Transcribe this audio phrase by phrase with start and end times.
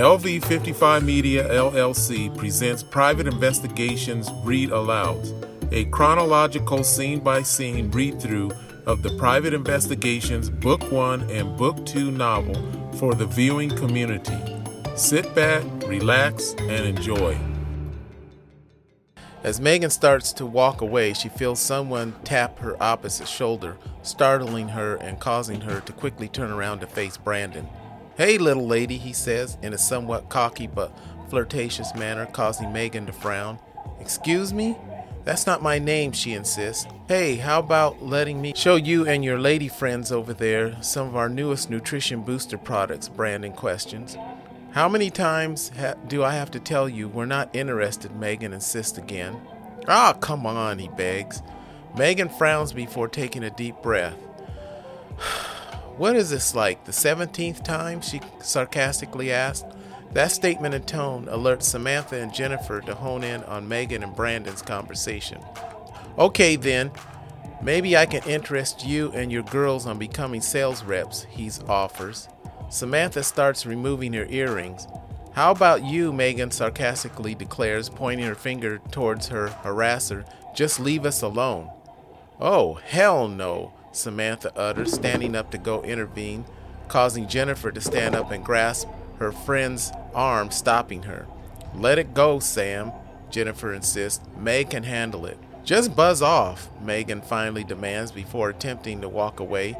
[0.00, 5.20] LV 55 Media LLC presents Private Investigations Read Aloud,
[5.72, 8.50] a chronological scene by scene read through
[8.86, 12.54] of the Private Investigations Book 1 and Book 2 novel
[12.94, 14.38] for the viewing community.
[14.96, 17.36] Sit back, relax, and enjoy.
[19.42, 24.94] As Megan starts to walk away, she feels someone tap her opposite shoulder, startling her
[24.94, 27.68] and causing her to quickly turn around to face Brandon.
[28.16, 30.92] Hey, little lady, he says in a somewhat cocky but
[31.28, 33.58] flirtatious manner, causing Megan to frown.
[34.00, 34.76] Excuse me?
[35.24, 36.86] That's not my name, she insists.
[37.06, 41.16] Hey, how about letting me show you and your lady friends over there some of
[41.16, 43.08] our newest nutrition booster products?
[43.08, 44.16] Brandon questions.
[44.72, 48.14] How many times ha- do I have to tell you we're not interested?
[48.16, 49.40] Megan insists again.
[49.88, 51.42] Ah, come on, he begs.
[51.96, 54.16] Megan frowns before taking a deep breath.
[56.00, 58.00] What is this like, the 17th time?
[58.00, 59.66] she sarcastically asked.
[60.14, 64.62] That statement and tone alerts Samantha and Jennifer to hone in on Megan and Brandon's
[64.62, 65.42] conversation.
[66.16, 66.90] Okay, then,
[67.60, 72.30] maybe I can interest you and your girls on becoming sales reps, he offers.
[72.70, 74.86] Samantha starts removing her earrings.
[75.34, 80.24] How about you, Megan sarcastically declares, pointing her finger towards her harasser.
[80.54, 81.70] Just leave us alone.
[82.40, 86.44] Oh, hell no, Samantha utters, standing up to go intervene,
[86.88, 88.88] causing Jennifer to stand up and grasp
[89.18, 91.26] her friend's arm, stopping her.
[91.74, 92.92] Let it go, Sam,
[93.30, 94.24] Jennifer insists.
[94.36, 95.38] Meg can handle it.
[95.64, 99.76] Just buzz off, Megan finally demands before attempting to walk away.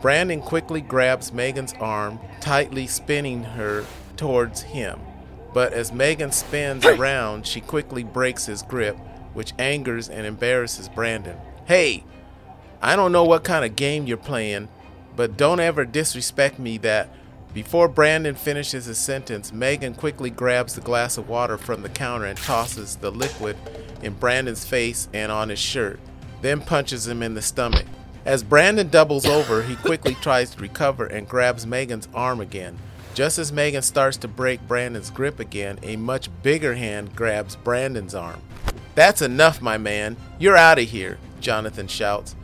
[0.00, 3.84] Brandon quickly grabs Megan's arm, tightly spinning her
[4.16, 5.00] towards him.
[5.52, 8.96] But as Megan spins around, she quickly breaks his grip,
[9.32, 11.38] which angers and embarrasses Brandon.
[11.66, 12.04] Hey,
[12.80, 14.68] I don't know what kind of game you're playing,
[15.14, 17.10] but don't ever disrespect me that.
[17.54, 22.26] Before Brandon finishes his sentence, Megan quickly grabs the glass of water from the counter
[22.26, 23.56] and tosses the liquid
[24.02, 25.98] in Brandon's face and on his shirt,
[26.42, 27.86] then punches him in the stomach.
[28.26, 32.76] As Brandon doubles over, he quickly tries to recover and grabs Megan's arm again.
[33.14, 38.14] Just as Megan starts to break Brandon's grip again, a much bigger hand grabs Brandon's
[38.14, 38.42] arm.
[38.94, 40.16] That's enough, my man.
[40.38, 42.36] You're out of here, Jonathan shouts.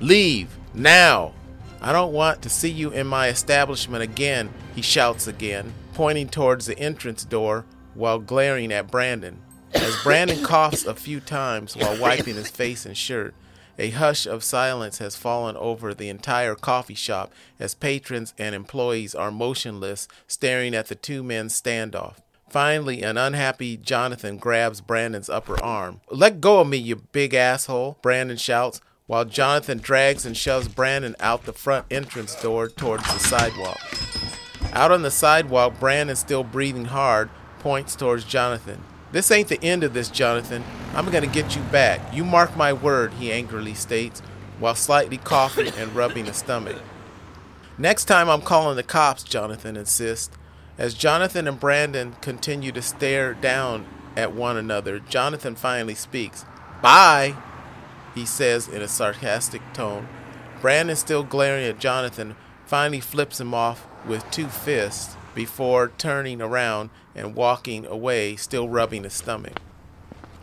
[0.00, 1.32] Leave, now!
[1.80, 6.66] I don't want to see you in my establishment again, he shouts again, pointing towards
[6.66, 7.64] the entrance door
[7.94, 9.38] while glaring at Brandon.
[9.72, 13.34] As Brandon coughs a few times while wiping his face and shirt,
[13.78, 19.14] a hush of silence has fallen over the entire coffee shop as patrons and employees
[19.14, 22.16] are motionless, staring at the two men's standoff.
[22.48, 26.00] Finally, an unhappy Jonathan grabs Brandon's upper arm.
[26.10, 31.14] Let go of me, you big asshole, Brandon shouts, while Jonathan drags and shoves Brandon
[31.20, 33.80] out the front entrance door towards the sidewalk.
[34.72, 37.30] Out on the sidewalk, Brandon, still breathing hard,
[37.60, 38.82] points towards Jonathan.
[39.12, 40.64] This ain't the end of this, Jonathan.
[40.94, 42.00] I'm gonna get you back.
[42.12, 44.20] You mark my word, he angrily states,
[44.58, 46.76] while slightly coughing and rubbing his stomach.
[47.78, 50.36] Next time I'm calling the cops, Jonathan insists.
[50.78, 56.44] As Jonathan and Brandon continue to stare down at one another, Jonathan finally speaks.
[56.82, 57.36] Bye!
[58.16, 60.08] He says in a sarcastic tone.
[60.60, 62.34] Brandon, still glaring at Jonathan,
[62.64, 69.04] finally flips him off with two fists before turning around and walking away, still rubbing
[69.04, 69.60] his stomach.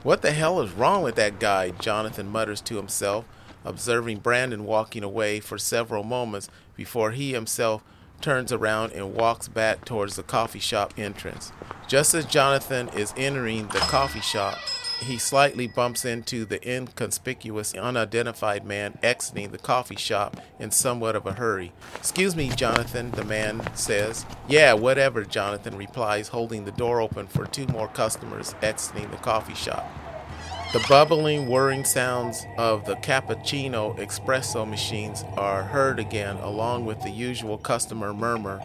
[0.03, 1.71] What the hell is wrong with that guy?
[1.71, 3.25] Jonathan mutters to himself,
[3.65, 7.83] observing Brandon walking away for several moments before he himself
[8.21, 11.51] turns around and walks back towards the coffee shop entrance.
[11.87, 14.57] Just as Jonathan is entering the coffee shop,
[15.03, 21.25] he slightly bumps into the inconspicuous, unidentified man exiting the coffee shop in somewhat of
[21.25, 21.71] a hurry.
[21.95, 24.25] Excuse me, Jonathan, the man says.
[24.47, 29.55] Yeah, whatever, Jonathan replies, holding the door open for two more customers exiting the coffee
[29.55, 29.89] shop.
[30.73, 37.11] The bubbling, whirring sounds of the cappuccino espresso machines are heard again, along with the
[37.11, 38.59] usual customer murmur,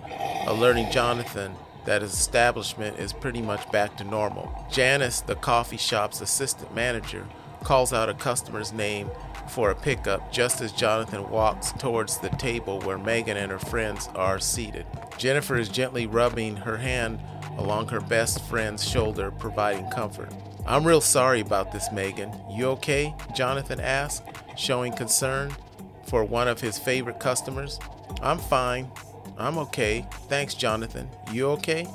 [0.47, 1.55] alerting Jonathan
[1.88, 4.52] that establishment is pretty much back to normal.
[4.70, 7.26] Janice, the coffee shop's assistant manager,
[7.64, 9.11] calls out a customer's name
[9.49, 14.11] for a pickup just as Jonathan walks towards the table where Megan and her friends
[14.14, 14.85] are seated.
[15.17, 17.20] Jennifer is gently rubbing her hand
[17.56, 20.31] along her best friend's shoulder, providing comfort.
[20.67, 22.31] I'm real sorry about this, Megan.
[22.50, 23.14] You okay?
[23.35, 24.26] Jonathan asks,
[24.58, 25.56] showing concern
[26.05, 27.81] for one of his favorite customers.
[28.20, 28.90] I'm fine,
[29.38, 30.05] I'm okay.
[30.29, 31.08] Thanks, Jonathan.
[31.32, 31.87] You okay?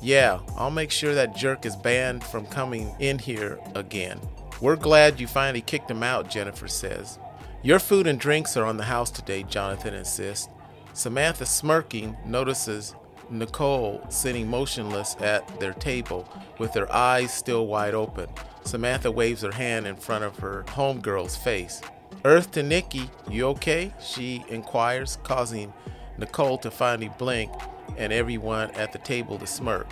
[0.00, 4.20] Yeah, I'll make sure that jerk is banned from coming in here again.
[4.60, 7.18] We're glad you finally kicked him out, Jennifer says.
[7.62, 10.48] Your food and drinks are on the house today, Jonathan insists.
[10.92, 12.94] Samantha, smirking, notices
[13.28, 16.28] Nicole sitting motionless at their table
[16.58, 18.28] with her eyes still wide open.
[18.64, 21.80] Samantha waves her hand in front of her homegirl's face.
[22.24, 23.92] Earth to Nikki, you okay?
[24.00, 25.72] She inquires, causing
[26.18, 27.52] Nicole to finally blink
[27.96, 29.88] and everyone at the table to smirk.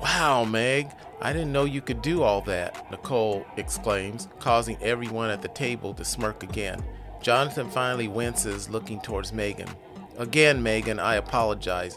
[0.00, 0.90] Wow, Meg,
[1.20, 5.94] I didn't know you could do all that, Nicole exclaims, causing everyone at the table
[5.94, 6.82] to smirk again.
[7.22, 9.68] Jonathan finally winces, looking towards Megan.
[10.18, 11.96] Again, Megan, I apologize.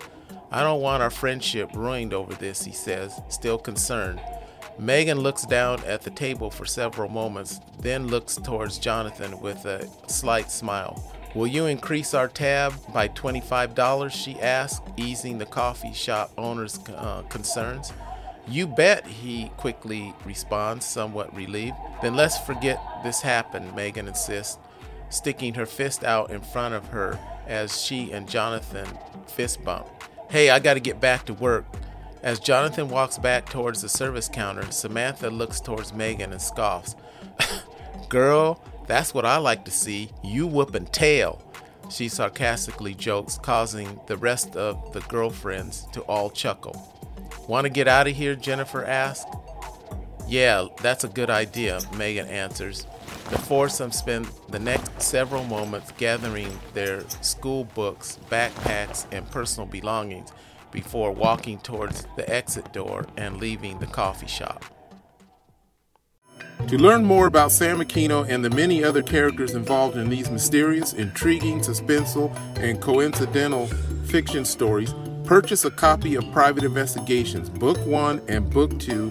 [0.52, 4.22] I don't want our friendship ruined over this, he says, still concerned.
[4.80, 9.90] Megan looks down at the table for several moments, then looks towards Jonathan with a
[10.08, 11.14] slight smile.
[11.36, 14.12] Will you increase our tab by $25?
[14.12, 17.94] she asks, easing the coffee shop owner's uh, concerns.
[18.48, 21.76] You bet, he quickly responds, somewhat relieved.
[22.02, 24.58] Then let's forget this happened, Megan insists,
[25.10, 28.88] sticking her fist out in front of her as she and Jonathan
[29.28, 29.88] fist bump.
[30.30, 31.66] Hey, I gotta get back to work.
[32.24, 36.96] As Jonathan walks back towards the service counter, Samantha looks towards Megan and scoffs.
[38.10, 40.10] Girl, that's what I like to see.
[40.24, 41.44] You whooping tail.
[41.90, 46.94] She sarcastically jokes, causing the rest of the girlfriends to all chuckle.
[47.48, 48.36] Want to get out of here?
[48.36, 49.30] Jennifer asks.
[50.28, 52.86] Yeah, that's a good idea, Megan answers.
[53.30, 60.32] The foursome spend the next several moments gathering their school books, backpacks, and personal belongings
[60.72, 64.66] before walking towards the exit door and leaving the coffee shop.
[66.66, 70.92] To learn more about Sam Aquino and the many other characters involved in these mysterious,
[70.92, 73.68] intriguing, suspenseful, and coincidental
[74.08, 74.94] fiction stories,
[75.24, 79.10] purchase a copy of Private Investigations, Book 1 and Book 2,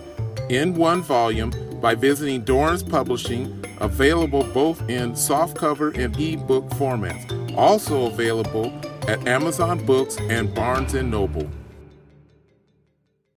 [0.50, 1.50] in one volume
[1.80, 7.56] by visiting Dorrance Publishing, available both in softcover and ebook formats.
[7.56, 8.70] Also available
[9.08, 11.48] at Amazon Books and Barnes & Noble.